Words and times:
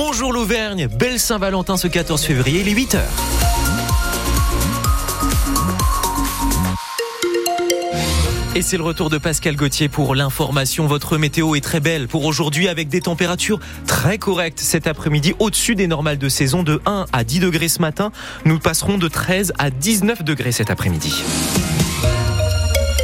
Bonjour 0.00 0.32
l'Auvergne, 0.32 0.86
belle 0.86 1.18
Saint-Valentin 1.18 1.76
ce 1.76 1.88
14 1.88 2.22
février, 2.22 2.60
il 2.60 2.68
est 2.68 2.72
8h. 2.72 3.00
Et 8.54 8.62
c'est 8.62 8.76
le 8.76 8.84
retour 8.84 9.10
de 9.10 9.18
Pascal 9.18 9.56
Gauthier 9.56 9.88
pour 9.88 10.14
l'information. 10.14 10.86
Votre 10.86 11.18
météo 11.18 11.56
est 11.56 11.60
très 11.60 11.80
belle 11.80 12.06
pour 12.06 12.26
aujourd'hui 12.26 12.68
avec 12.68 12.88
des 12.88 13.00
températures 13.00 13.58
très 13.88 14.18
correctes 14.18 14.60
cet 14.60 14.86
après-midi 14.86 15.34
au-dessus 15.40 15.74
des 15.74 15.88
normales 15.88 16.18
de 16.18 16.28
saison 16.28 16.62
de 16.62 16.80
1 16.86 17.06
à 17.12 17.24
10 17.24 17.40
degrés 17.40 17.66
ce 17.66 17.80
matin. 17.80 18.12
Nous 18.44 18.60
passerons 18.60 18.98
de 18.98 19.08
13 19.08 19.52
à 19.58 19.70
19 19.70 20.22
degrés 20.22 20.52
cet 20.52 20.70
après-midi. 20.70 21.12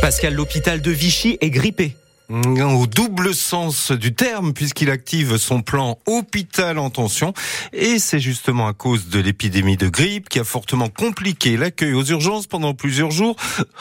Pascal, 0.01 0.35
l'hôpital 0.35 0.81
de 0.81 0.93
Vichy 0.93 1.39
est 1.41 1.51
grippé. 1.51 1.97
Au 2.31 2.87
double 2.87 3.35
sens 3.35 3.93
du 3.93 4.15
terme, 4.15 4.55
puisqu'il 4.55 4.89
active 4.89 5.37
son 5.37 5.61
plan 5.61 5.99
hôpital 6.07 6.79
en 6.79 6.89
tension. 6.89 7.35
Et 7.75 7.99
c'est 7.99 8.19
justement 8.19 8.67
à 8.67 8.73
cause 8.73 9.09
de 9.09 9.21
l'épidémie 9.21 9.77
de 9.77 9.89
grippe 9.89 10.31
qui 10.31 10.39
a 10.39 10.45
fortement 10.45 10.89
compliqué 10.89 11.59
l'accueil 11.59 11.93
aux 11.93 12.05
urgences 12.05 12.47
pendant 12.47 12.73
plusieurs 12.73 13.11
jours. 13.11 13.37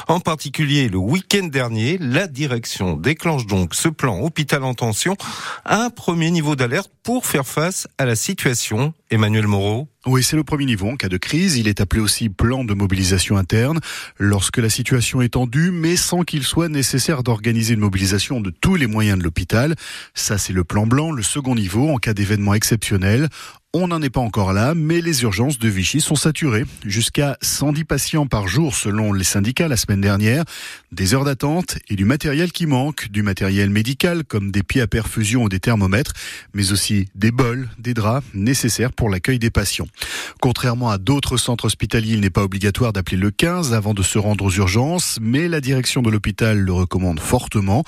En 0.09 0.19
particulier 0.19 0.89
le 0.89 0.97
week-end 0.97 1.47
dernier, 1.47 1.97
la 2.01 2.27
direction 2.27 2.97
déclenche 2.97 3.47
donc 3.47 3.75
ce 3.75 3.87
plan 3.87 4.19
hôpital 4.19 4.65
en 4.65 4.73
tension, 4.73 5.15
un 5.65 5.89
premier 5.89 6.29
niveau 6.29 6.57
d'alerte 6.57 6.91
pour 7.03 7.25
faire 7.25 7.45
face 7.45 7.87
à 7.97 8.05
la 8.05 8.15
situation. 8.15 8.93
Emmanuel 9.11 9.45
Moreau. 9.45 9.87
Oui, 10.05 10.23
c'est 10.23 10.35
le 10.35 10.43
premier 10.43 10.65
niveau 10.65 10.89
en 10.89 10.95
cas 10.95 11.09
de 11.09 11.17
crise. 11.17 11.57
Il 11.57 11.67
est 11.67 11.81
appelé 11.81 12.01
aussi 12.01 12.29
plan 12.29 12.63
de 12.63 12.73
mobilisation 12.73 13.37
interne 13.37 13.79
lorsque 14.17 14.57
la 14.57 14.69
situation 14.69 15.21
est 15.21 15.33
tendue, 15.33 15.71
mais 15.71 15.95
sans 15.95 16.23
qu'il 16.23 16.43
soit 16.43 16.69
nécessaire 16.69 17.23
d'organiser 17.23 17.73
une 17.73 17.81
mobilisation 17.81 18.41
de 18.41 18.49
tous 18.49 18.75
les 18.75 18.87
moyens 18.87 19.19
de 19.19 19.23
l'hôpital. 19.23 19.75
Ça, 20.13 20.37
c'est 20.37 20.53
le 20.53 20.63
plan 20.63 20.87
blanc, 20.87 21.11
le 21.11 21.23
second 21.23 21.55
niveau 21.55 21.89
en 21.89 21.97
cas 21.97 22.13
d'événement 22.13 22.53
exceptionnel. 22.53 23.29
On 23.75 23.87
n'en 23.87 24.03
est 24.03 24.11
pas 24.11 24.19
encore 24.19 24.53
là, 24.53 24.75
mais 24.75 25.01
les 25.01 25.23
urgences 25.23 25.57
de 25.57 25.67
Vichy 25.67 25.99
sont 25.99 26.13
saturées. 26.13 26.63
Jusqu'à 26.85 27.39
110 27.41 27.85
patients 27.85 28.27
par 28.27 28.47
jour 28.47 28.75
selon 28.75 29.13
les 29.13 29.23
syndicats 29.23 29.67
la 29.67 29.77
semaine 29.77 29.99
dernière. 29.99 30.43
Des 30.91 31.15
heures 31.15 31.25
d'attente 31.25 31.79
et 31.89 31.95
du 31.95 32.05
matériel 32.05 32.51
qui 32.51 32.67
manque. 32.67 33.09
Du 33.09 33.23
matériel 33.23 33.71
médical 33.71 34.25
comme 34.25 34.51
des 34.51 34.61
pieds 34.61 34.81
à 34.81 34.85
perfusion 34.85 35.41
ou 35.45 35.49
des 35.49 35.59
thermomètres, 35.59 36.13
mais 36.53 36.71
aussi 36.71 37.07
des 37.15 37.31
bols, 37.31 37.67
des 37.79 37.95
draps 37.95 38.27
nécessaires 38.35 38.93
pour 38.93 39.09
l'accueil 39.09 39.39
des 39.39 39.49
patients. 39.49 39.87
Contrairement 40.39 40.91
à 40.91 40.99
d'autres 40.99 41.37
centres 41.37 41.65
hospitaliers, 41.65 42.13
il 42.13 42.19
n'est 42.19 42.29
pas 42.29 42.43
obligatoire 42.43 42.93
d'appeler 42.93 43.17
le 43.17 43.31
15 43.31 43.73
avant 43.73 43.95
de 43.95 44.03
se 44.03 44.19
rendre 44.19 44.45
aux 44.45 44.51
urgences, 44.51 45.17
mais 45.19 45.47
la 45.47 45.61
direction 45.61 46.03
de 46.03 46.11
l'hôpital 46.11 46.59
le 46.59 46.73
recommande 46.73 47.19
fortement. 47.19 47.83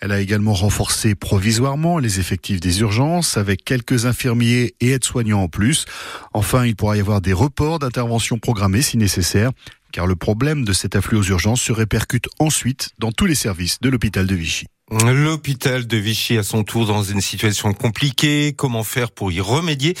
Elle 0.00 0.10
a 0.10 0.20
également 0.20 0.54
renforcé 0.54 1.14
provisoirement 1.14 2.00
les 2.00 2.18
effectifs 2.18 2.58
des 2.58 2.80
urgences 2.80 3.36
avec 3.36 3.64
quelques 3.64 4.04
infirmiers 4.04 4.74
et 4.80 4.90
aides-soignants 4.90 5.27
en 5.36 5.48
plus. 5.48 5.86
Enfin, 6.32 6.64
il 6.64 6.76
pourra 6.76 6.96
y 6.96 7.00
avoir 7.00 7.20
des 7.20 7.32
reports 7.32 7.78
d'intervention 7.78 8.38
programmés 8.38 8.82
si 8.82 8.96
nécessaire 8.96 9.50
car 9.92 10.06
le 10.06 10.16
problème 10.16 10.64
de 10.64 10.72
cet 10.72 10.96
afflux 10.96 11.18
aux 11.18 11.22
urgences 11.22 11.62
se 11.62 11.72
répercute 11.72 12.28
ensuite 12.38 12.90
dans 12.98 13.12
tous 13.12 13.26
les 13.26 13.34
services 13.34 13.80
de 13.80 13.88
l'hôpital 13.88 14.26
de 14.26 14.34
Vichy. 14.34 14.66
L'hôpital 14.90 15.86
de 15.86 15.98
Vichy 15.98 16.38
à 16.38 16.42
son 16.42 16.64
tour 16.64 16.86
dans 16.86 17.02
une 17.02 17.20
situation 17.20 17.74
compliquée. 17.74 18.54
Comment 18.56 18.84
faire 18.84 19.10
pour 19.10 19.30
y 19.30 19.38
remédier? 19.38 19.94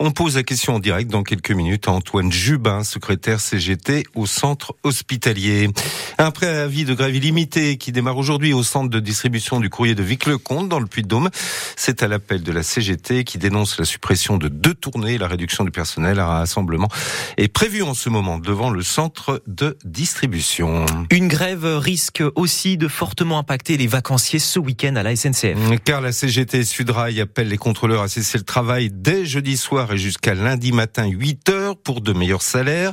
On 0.00 0.10
pose 0.10 0.34
la 0.34 0.42
question 0.42 0.74
en 0.74 0.78
direct 0.80 1.08
dans 1.08 1.22
quelques 1.22 1.52
minutes 1.52 1.86
à 1.86 1.92
Antoine 1.92 2.32
Jubin, 2.32 2.82
secrétaire 2.82 3.38
CGT 3.38 4.02
au 4.16 4.26
centre 4.26 4.74
hospitalier. 4.82 5.70
Un 6.18 6.32
préavis 6.32 6.84
de 6.84 6.92
grève 6.94 7.14
illimité 7.14 7.76
qui 7.76 7.92
démarre 7.92 8.16
aujourd'hui 8.16 8.52
au 8.52 8.64
centre 8.64 8.90
de 8.90 8.98
distribution 8.98 9.60
du 9.60 9.70
courrier 9.70 9.94
de 9.94 10.02
Vic-le-Comte 10.02 10.68
dans 10.68 10.80
le 10.80 10.86
Puy-de-Dôme. 10.86 11.30
C'est 11.76 12.02
à 12.02 12.08
l'appel 12.08 12.42
de 12.42 12.50
la 12.50 12.64
CGT 12.64 13.22
qui 13.22 13.38
dénonce 13.38 13.78
la 13.78 13.84
suppression 13.84 14.38
de 14.38 14.48
deux 14.48 14.74
tournées, 14.74 15.18
la 15.18 15.28
réduction 15.28 15.62
du 15.62 15.70
personnel. 15.70 16.18
Un 16.18 16.26
rassemblement 16.26 16.88
est 17.36 17.46
prévu 17.46 17.84
en 17.84 17.94
ce 17.94 18.08
moment 18.08 18.38
devant 18.38 18.70
le 18.70 18.82
centre 18.82 19.40
de 19.46 19.78
distribution. 19.84 20.84
Une 21.10 21.28
grève 21.28 21.64
risque 21.64 22.24
aussi 22.34 22.76
de 22.76 22.88
fortement 22.88 23.38
impacter 23.38 23.76
les 23.76 23.86
vacanciers 23.86 24.31
ce 24.38 24.58
week-end 24.58 24.96
à 24.96 25.02
la 25.02 25.14
SNCF. 25.14 25.58
Car 25.84 26.00
la 26.00 26.12
CGT 26.12 26.64
Sudrail 26.64 27.20
appelle 27.20 27.48
les 27.48 27.58
contrôleurs 27.58 28.02
à 28.02 28.08
cesser 28.08 28.38
le 28.38 28.44
travail 28.44 28.90
dès 28.92 29.24
jeudi 29.24 29.56
soir 29.56 29.92
et 29.92 29.98
jusqu'à 29.98 30.34
lundi 30.34 30.72
matin 30.72 31.06
8 31.06 31.48
heures 31.48 31.76
pour 31.76 32.00
de 32.00 32.12
meilleurs 32.12 32.42
salaires. 32.42 32.92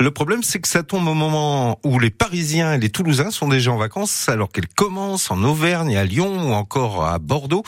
Le 0.00 0.10
problème, 0.10 0.42
c'est 0.42 0.60
que 0.60 0.68
ça 0.68 0.82
tombe 0.82 1.06
au 1.08 1.14
moment 1.14 1.78
où 1.84 1.98
les 1.98 2.10
Parisiens 2.10 2.74
et 2.74 2.78
les 2.78 2.90
Toulousains 2.90 3.30
sont 3.30 3.48
déjà 3.48 3.72
en 3.72 3.76
vacances 3.76 4.28
alors 4.28 4.50
qu'elles 4.50 4.68
commencent 4.68 5.30
en 5.30 5.42
Auvergne, 5.42 5.96
à 5.96 6.04
Lyon 6.04 6.50
ou 6.50 6.52
encore 6.52 7.04
à 7.04 7.18
Bordeaux. 7.18 7.62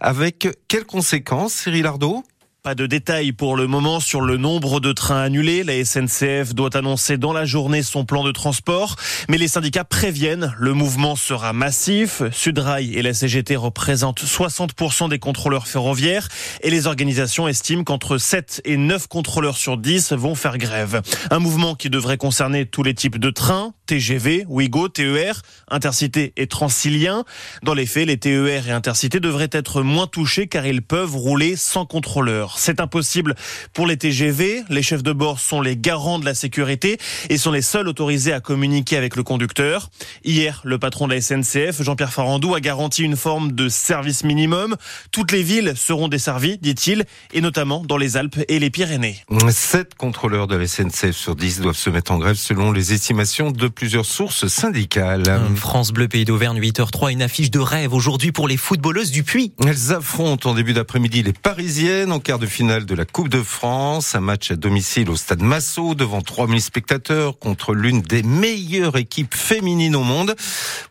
Avec 0.00 0.48
quelles 0.68 0.84
conséquences, 0.84 1.54
Cyril 1.54 1.86
Ardo? 1.86 2.22
Pas 2.62 2.74
de 2.76 2.86
détails 2.86 3.32
pour 3.32 3.56
le 3.56 3.66
moment 3.66 3.98
sur 3.98 4.20
le 4.20 4.36
nombre 4.36 4.78
de 4.78 4.92
trains 4.92 5.22
annulés. 5.22 5.64
La 5.64 5.84
SNCF 5.84 6.54
doit 6.54 6.76
annoncer 6.76 7.16
dans 7.16 7.32
la 7.32 7.44
journée 7.44 7.82
son 7.82 8.04
plan 8.04 8.22
de 8.22 8.30
transport, 8.30 8.94
mais 9.28 9.36
les 9.36 9.48
syndicats 9.48 9.82
préviennent, 9.82 10.54
le 10.56 10.72
mouvement 10.72 11.16
sera 11.16 11.52
massif. 11.52 12.22
Sudrail 12.30 12.94
et 12.94 13.02
la 13.02 13.14
CGT 13.14 13.56
représentent 13.56 14.22
60% 14.22 15.08
des 15.08 15.18
contrôleurs 15.18 15.66
ferroviaires 15.66 16.28
et 16.62 16.70
les 16.70 16.86
organisations 16.86 17.48
estiment 17.48 17.82
qu'entre 17.82 18.16
7 18.16 18.62
et 18.64 18.76
9 18.76 19.08
contrôleurs 19.08 19.56
sur 19.56 19.76
10 19.76 20.12
vont 20.12 20.36
faire 20.36 20.56
grève. 20.56 21.02
Un 21.32 21.40
mouvement 21.40 21.74
qui 21.74 21.90
devrait 21.90 22.16
concerner 22.16 22.64
tous 22.66 22.84
les 22.84 22.94
types 22.94 23.18
de 23.18 23.30
trains, 23.30 23.74
TGV, 23.92 24.46
Ouigo, 24.48 24.88
TER, 24.88 25.42
Intercité 25.68 26.32
et 26.38 26.46
Transilien. 26.46 27.24
Dans 27.62 27.74
les 27.74 27.84
faits, 27.84 28.06
les 28.06 28.16
TER 28.16 28.66
et 28.66 28.70
Intercité 28.70 29.20
devraient 29.20 29.50
être 29.52 29.82
moins 29.82 30.06
touchés 30.06 30.46
car 30.46 30.64
ils 30.64 30.80
peuvent 30.80 31.14
rouler 31.14 31.56
sans 31.56 31.84
contrôleur. 31.84 32.54
C'est 32.56 32.80
impossible 32.80 33.34
pour 33.74 33.86
les 33.86 33.98
TGV. 33.98 34.64
Les 34.70 34.82
chefs 34.82 35.02
de 35.02 35.12
bord 35.12 35.40
sont 35.40 35.60
les 35.60 35.76
garants 35.76 36.18
de 36.18 36.24
la 36.24 36.32
sécurité 36.32 36.96
et 37.28 37.36
sont 37.36 37.52
les 37.52 37.60
seuls 37.60 37.86
autorisés 37.86 38.32
à 38.32 38.40
communiquer 38.40 38.96
avec 38.96 39.14
le 39.14 39.24
conducteur. 39.24 39.90
Hier, 40.24 40.62
le 40.64 40.78
patron 40.78 41.06
de 41.06 41.12
la 41.12 41.20
SNCF, 41.20 41.82
Jean-Pierre 41.82 42.14
Farandou, 42.14 42.54
a 42.54 42.60
garanti 42.60 43.02
une 43.02 43.16
forme 43.16 43.52
de 43.52 43.68
service 43.68 44.24
minimum. 44.24 44.74
Toutes 45.10 45.32
les 45.32 45.42
villes 45.42 45.74
seront 45.76 46.08
desservies, 46.08 46.56
dit-il, 46.56 47.04
et 47.34 47.42
notamment 47.42 47.84
dans 47.84 47.98
les 47.98 48.16
Alpes 48.16 48.40
et 48.48 48.58
les 48.58 48.70
Pyrénées. 48.70 49.22
Sept 49.50 49.96
contrôleurs 49.96 50.46
de 50.46 50.56
la 50.56 50.66
SNCF 50.66 51.14
sur 51.14 51.36
10 51.36 51.60
doivent 51.60 51.76
se 51.76 51.90
mettre 51.90 52.12
en 52.12 52.18
grève 52.18 52.36
selon 52.36 52.72
les 52.72 52.94
estimations 52.94 53.50
de 53.50 53.68
plusieurs 53.82 54.06
sources 54.06 54.46
syndicales. 54.46 55.24
France 55.56 55.90
Bleu 55.90 56.06
Pays 56.06 56.24
d'Auvergne 56.24 56.60
8h03, 56.60 57.10
une 57.10 57.20
affiche 57.20 57.50
de 57.50 57.58
rêve 57.58 57.92
aujourd'hui 57.92 58.30
pour 58.30 58.46
les 58.46 58.56
footballeuses 58.56 59.10
du 59.10 59.24
Puy. 59.24 59.52
Elles 59.66 59.92
affrontent 59.92 60.50
en 60.50 60.54
début 60.54 60.72
d'après-midi 60.72 61.24
les 61.24 61.32
Parisiennes 61.32 62.12
en 62.12 62.20
quart 62.20 62.38
de 62.38 62.46
finale 62.46 62.86
de 62.86 62.94
la 62.94 63.04
Coupe 63.04 63.28
de 63.28 63.42
France. 63.42 64.14
Un 64.14 64.20
match 64.20 64.52
à 64.52 64.54
domicile 64.54 65.10
au 65.10 65.16
stade 65.16 65.42
Massot 65.42 65.96
devant 65.96 66.20
3000 66.20 66.60
spectateurs 66.62 67.40
contre 67.40 67.74
l'une 67.74 68.02
des 68.02 68.22
meilleures 68.22 68.96
équipes 68.96 69.34
féminines 69.34 69.96
au 69.96 70.04
monde. 70.04 70.36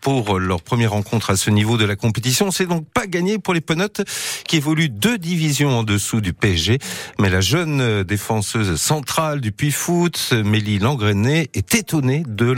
Pour 0.01 0.37
leur 0.37 0.61
première 0.61 0.91
rencontre 0.91 1.29
à 1.29 1.37
ce 1.37 1.49
niveau 1.49 1.77
de 1.77 1.85
la 1.85 1.95
compétition, 1.95 2.51
c'est 2.51 2.65
donc 2.65 2.85
pas 2.93 3.07
gagné 3.07 3.39
pour 3.39 3.53
les 3.53 3.61
Penottes 3.61 4.01
qui 4.45 4.57
évoluent 4.57 4.89
deux 4.89 5.17
divisions 5.17 5.79
en 5.79 5.83
dessous 5.83 6.19
du 6.19 6.33
PSG. 6.33 6.79
Mais 7.19 7.29
la 7.29 7.39
jeune 7.39 8.03
défenseuse 8.03 8.75
centrale 8.75 9.39
du 9.39 9.53
Puy 9.53 9.71
Foot, 9.71 10.33
Mélie 10.43 10.79
Langrenet, 10.79 11.49
est 11.53 11.73
étonnée 11.73 12.23
de 12.27 12.51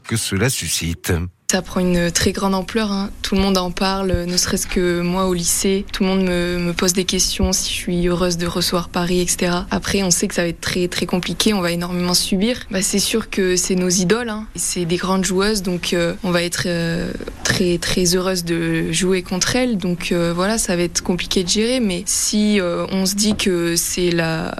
que 0.00 0.16
cela 0.16 0.50
suscite. 0.50 1.28
Ça 1.50 1.60
prend 1.60 1.80
une 1.80 2.10
très 2.10 2.32
grande 2.32 2.54
ampleur. 2.54 2.90
Hein. 2.90 3.10
Tout 3.20 3.34
le 3.34 3.42
monde 3.42 3.58
en 3.58 3.70
parle, 3.70 4.24
ne 4.26 4.36
serait-ce 4.38 4.66
que 4.66 5.02
moi 5.02 5.26
au 5.26 5.34
lycée. 5.34 5.84
Tout 5.92 6.02
le 6.02 6.08
monde 6.08 6.22
me, 6.22 6.72
pose 6.72 6.94
des 6.94 7.04
questions 7.04 7.52
si 7.52 7.68
je 7.70 7.74
suis 7.74 8.08
heureuse 8.08 8.38
de 8.38 8.46
recevoir 8.46 8.88
Paris, 8.88 9.20
etc. 9.20 9.52
Après, 9.70 10.02
on 10.02 10.10
sait 10.10 10.28
que 10.28 10.34
ça 10.34 10.42
va 10.42 10.48
être 10.48 10.62
très 10.62 10.88
très 10.88 11.04
compliqué. 11.04 11.52
On 11.52 11.60
va 11.60 11.70
énormément 11.70 12.14
subir. 12.14 12.56
Bah, 12.70 12.80
c'est 12.80 12.98
sûr 12.98 13.28
que 13.28 13.56
c'est 13.56 13.74
nos 13.74 13.90
idoles. 13.90 14.30
Hein. 14.30 14.46
C'est 14.54 14.86
des 14.86 14.96
grandes 14.96 15.26
joueuses, 15.26 15.62
donc 15.62 15.92
euh, 15.92 16.14
on 16.24 16.30
va 16.30 16.42
être 16.42 16.64
euh, 16.64 17.12
très 17.44 17.76
très 17.76 18.16
heureuse 18.16 18.44
de 18.44 18.90
jouer 18.90 19.22
contre 19.22 19.54
elles. 19.54 19.76
Donc 19.76 20.10
euh, 20.10 20.32
voilà, 20.34 20.56
ça 20.56 20.74
va 20.74 20.82
être 20.82 21.02
compliqué 21.02 21.44
de 21.44 21.50
gérer. 21.50 21.80
Mais 21.80 22.02
si 22.06 22.60
on 22.62 23.04
se 23.04 23.14
dit 23.14 23.36
que 23.36 23.76
c'est 23.76 24.10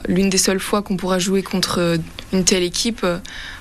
l'une 0.08 0.28
des 0.28 0.38
seules 0.38 0.60
fois 0.60 0.82
qu'on 0.82 0.98
pourra 0.98 1.18
jouer 1.18 1.42
contre 1.42 1.98
une 2.34 2.44
telle 2.44 2.64
équipe, 2.64 3.06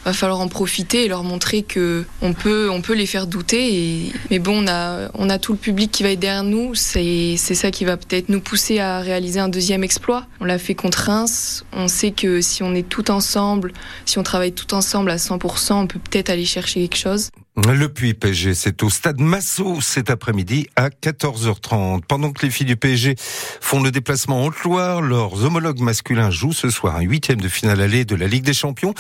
va 0.06 0.14
falloir 0.14 0.40
en 0.40 0.48
profiter 0.48 1.06
et 1.06 1.08
leur 1.08 1.24
montrer 1.24 1.64
que 1.64 2.06
on 2.22 2.34
peut 2.34 2.70
on 2.70 2.82
peut 2.82 2.94
les 2.94 3.06
faire 3.06 3.21
douter. 3.28 3.74
Et... 3.74 4.14
Mais 4.30 4.40
bon, 4.40 4.64
on 4.64 4.68
a, 4.68 5.10
on 5.14 5.30
a 5.30 5.40
tout 5.40 5.54
le 5.54 5.58
public 5.58 5.92
qui 5.92 6.04
va 6.04 6.10
être 6.12 6.20
derrière 6.20 6.44
nous. 6.44 6.76
C'est 6.76 7.38
ça 7.38 7.72
qui 7.72 7.86
va 7.86 7.98
peut-être 7.98 8.30
nous 8.30 8.42
pousser 8.42 8.80
à 8.80 9.00
réaliser 9.00 9.40
un 9.40 9.50
deuxième 9.50 9.84
exploit. 9.84 10.26
On 10.40 10.46
l'a 10.46 10.58
fait 10.58 10.76
contre 10.76 11.00
Reims. 11.00 11.66
On 11.74 11.88
sait 11.88 12.12
que 12.12 12.42
si 12.42 12.64
on 12.64 12.74
est 12.74 12.88
tout 12.88 13.12
ensemble, 13.12 13.74
si 14.06 14.20
on 14.20 14.24
travaille 14.24 14.54
tout 14.54 14.74
ensemble 14.74 15.12
à 15.12 15.18
100%, 15.18 15.74
on 15.74 15.88
peut 15.88 16.00
peut-être 16.00 16.30
aller 16.30 16.46
chercher 16.46 16.82
quelque 16.82 16.98
chose. 16.98 17.30
Le 17.58 17.90
Puy 17.90 18.14
PSG, 18.14 18.56
c'est 18.56 18.82
au 18.82 18.90
stade 18.90 19.20
Massot 19.20 19.82
cet 19.82 20.10
après-midi 20.10 20.70
à 20.78 20.88
14h30. 20.88 22.04
Pendant 22.08 22.32
que 22.32 22.46
les 22.46 22.50
filles 22.50 22.66
du 22.66 22.78
PSG 22.78 23.16
font 23.20 23.84
le 23.84 23.92
déplacement 23.92 24.44
en 24.44 24.46
Haute-Loire, 24.46 25.02
leurs 25.02 25.44
homologues 25.44 25.82
masculins 25.82 26.32
jouent 26.32 26.54
ce 26.54 26.70
soir 26.70 26.96
un 26.96 27.02
huitième 27.02 27.42
de 27.42 27.50
finale 27.50 27.82
allée 27.82 28.06
de 28.06 28.16
la 28.16 28.28
Ligue 28.28 28.46
des 28.46 28.54
Champions. 28.54 28.94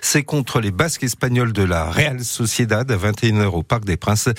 C'est 0.00 0.22
contre 0.22 0.58
les 0.58 0.70
Basques 0.70 1.02
espagnols 1.02 1.52
de 1.52 1.62
la 1.62 1.90
Real 1.90 2.24
Sociedad 2.24 2.90
à 2.90 2.96
21h 2.96 3.48
au 3.48 3.62
Parc 3.62 3.84
des 3.84 3.98
Princes. 3.98 4.30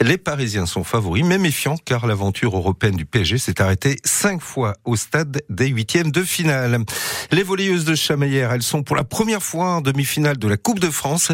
Les 0.00 0.16
Parisiens 0.16 0.66
sont 0.66 0.84
favoris, 0.84 1.24
mais 1.24 1.38
méfiants 1.38 1.76
car 1.84 2.06
l'aventure 2.06 2.56
européenne 2.56 2.94
du 2.94 3.04
PSG 3.04 3.38
s'est 3.38 3.60
arrêtée 3.60 3.96
cinq 4.04 4.40
fois 4.40 4.74
au 4.84 4.94
stade 4.94 5.42
des 5.50 5.66
huitièmes 5.66 6.12
de 6.12 6.22
finale. 6.22 6.84
Les 7.32 7.42
volleyeuses 7.42 7.84
de 7.84 7.96
Chamaillère, 7.96 8.52
elles 8.52 8.62
sont 8.62 8.84
pour 8.84 8.94
la 8.94 9.04
première 9.04 9.42
fois 9.42 9.66
en 9.66 9.80
demi-finale 9.80 10.38
de 10.38 10.46
la 10.46 10.56
Coupe 10.56 10.78
de 10.78 10.90
France. 10.90 11.32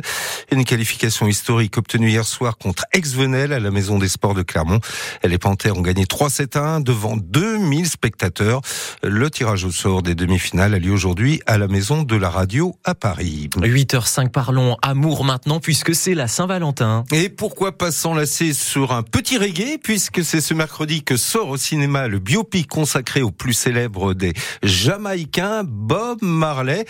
Une 0.51 0.65
qualification 0.65 1.29
historique 1.29 1.74
obtenu 1.79 2.09
hier 2.09 2.25
soir 2.25 2.57
contre 2.59 2.85
Ex-Venel 2.93 3.53
à 3.53 3.61
la 3.61 3.71
Maison 3.71 3.99
des 3.99 4.09
Sports 4.09 4.35
de 4.35 4.43
Clermont. 4.43 4.81
Les 5.25 5.39
Panthères 5.39 5.77
ont 5.77 5.83
gagné 5.83 6.05
3-7-1 6.05 6.83
devant 6.83 7.17
2000 7.17 7.89
spectateurs. 7.89 8.61
Le 9.03 9.31
tirage 9.31 9.65
au 9.65 9.71
sort 9.71 10.03
des 10.03 10.15
demi-finales 10.15 10.75
a 10.75 10.79
lieu 10.79 10.93
aujourd'hui 10.93 11.41
à 11.47 11.59
la 11.59 11.67
Maison 11.69 12.03
de 12.03 12.17
la 12.17 12.31
Radio 12.31 12.77
à 12.85 12.95
Paris. 12.95 13.51
8h05, 13.57 14.31
parlons 14.31 14.77
amour 14.83 15.25
maintenant 15.25 15.61
puisque 15.61 15.95
c'est 15.95 16.15
la 16.15 16.29
Saint-Valentin. 16.29 17.05
Et 17.13 17.29
pourquoi 17.29 17.77
pas 17.77 17.91
s'enlacer 17.91 18.53
sur 18.53 18.93
un 18.93 19.03
petit 19.03 19.39
reggae 19.39 19.79
puisque 19.83 20.25
c'est 20.25 20.41
ce 20.41 20.55
mercredi 20.55 21.03
que 21.03 21.17
sort 21.17 21.49
au 21.49 21.57
cinéma 21.57 22.09
le 22.09 22.19
biopic 22.19 22.69
consacré 22.69 23.23
au 23.23 23.31
plus 23.31 23.53
célèbre 23.53 24.15
des 24.15 24.33
Jamaïcains, 24.63 25.65
Bob 25.65 26.19
Marley. 26.23 26.85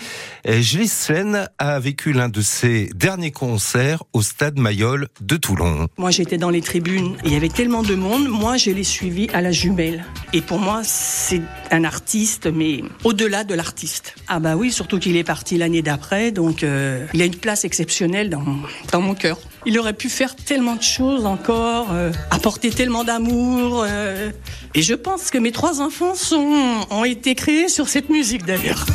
Ghislaine 0.45 1.49
a 1.57 1.79
vécu 1.79 2.13
l'un 2.13 2.29
de 2.29 2.41
ses 2.41 2.89
derniers 2.95 3.31
concerts 3.31 4.03
au 4.13 4.21
stade 4.21 4.59
Maillot 4.59 4.74
de 4.75 5.37
Toulon. 5.37 5.87
Moi, 5.97 6.11
j'étais 6.11 6.37
dans 6.37 6.49
les 6.49 6.61
tribunes. 6.61 7.15
Il 7.23 7.31
y 7.31 7.35
avait 7.35 7.49
tellement 7.49 7.81
de 7.81 7.95
monde. 7.95 8.27
Moi, 8.27 8.57
je 8.57 8.71
l'ai 8.71 8.83
suivi 8.83 9.29
à 9.33 9.41
la 9.41 9.51
jumelle. 9.51 10.03
Et 10.33 10.41
pour 10.41 10.59
moi, 10.59 10.81
c'est 10.83 11.41
un 11.71 11.85
artiste, 11.85 12.47
mais 12.47 12.83
au-delà 13.05 13.45
de 13.45 13.53
l'artiste. 13.53 14.15
Ah 14.27 14.39
bah 14.39 14.57
oui, 14.57 14.71
surtout 14.71 14.99
qu'il 14.99 15.15
est 15.15 15.23
parti 15.23 15.57
l'année 15.57 15.81
d'après. 15.81 16.31
Donc, 16.31 16.63
euh, 16.63 17.05
il 17.13 17.21
a 17.21 17.25
une 17.25 17.35
place 17.35 17.63
exceptionnelle 17.63 18.29
dans, 18.29 18.43
dans 18.91 19.01
mon 19.01 19.15
cœur. 19.15 19.39
Il 19.65 19.79
aurait 19.79 19.93
pu 19.93 20.09
faire 20.09 20.35
tellement 20.35 20.75
de 20.75 20.83
choses 20.83 21.25
encore, 21.25 21.87
euh, 21.91 22.11
apporter 22.29 22.69
tellement 22.69 23.05
d'amour. 23.05 23.85
Euh, 23.87 24.31
et 24.73 24.81
je 24.81 24.93
pense 24.93 25.31
que 25.31 25.37
mes 25.37 25.53
trois 25.53 25.79
enfants 25.79 26.15
sont, 26.15 26.85
ont 26.89 27.05
été 27.05 27.33
créés 27.33 27.69
sur 27.69 27.87
cette 27.87 28.09
musique 28.09 28.45
d'ailleurs. 28.45 28.85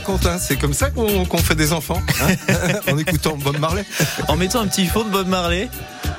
Quentin, 0.00 0.38
c'est 0.38 0.56
comme 0.56 0.74
ça 0.74 0.90
qu'on 0.90 1.24
qu 1.24 1.38
fait 1.38 1.54
des 1.54 1.72
enfants, 1.72 2.00
hein 2.22 2.34
en 2.92 2.98
écoutant 2.98 3.36
Bob 3.36 3.58
Marley. 3.58 3.84
En 4.28 4.36
mettant 4.36 4.60
un 4.60 4.66
petit 4.66 4.86
fond 4.86 5.04
de 5.04 5.10
Bob 5.10 5.28
Marley. 5.28 5.68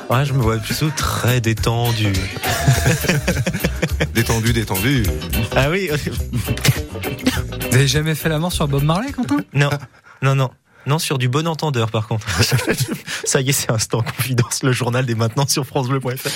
Ouais, 0.10 0.26
je 0.26 0.34
me 0.34 0.42
vois 0.42 0.58
plutôt 0.58 0.90
très 0.90 1.42
détendu. 1.42 2.14
détendu, 4.14 4.54
détendu. 4.54 5.04
Ah 5.56 5.70
oui. 5.70 5.90
Vous 7.70 7.76
avez 7.76 7.88
jamais 7.88 8.16
fait 8.16 8.30
l'amour 8.30 8.52
sur 8.52 8.68
Bob 8.68 8.84
Marley, 8.84 9.12
Quentin? 9.12 9.38
Non, 9.54 9.70
non, 10.22 10.36
non. 10.36 10.50
Non, 10.88 10.98
sur 10.98 11.18
du 11.18 11.30
bon 11.30 11.48
entendeur, 11.48 11.92
par 11.92 12.08
contre. 12.08 12.28
Ça 13.24 13.42
y 13.42 13.50
est, 13.50 13.54
c'est 13.54 13.72
instant 13.72 14.02
confidence, 14.02 14.64
le 14.64 14.72
journal 14.72 15.06
des 15.06 15.16
maintenant 15.16 15.48
sur 15.48 15.66
FranceBleu.fr. 15.66 16.28